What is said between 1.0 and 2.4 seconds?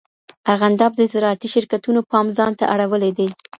زراعتي شرکتونو پام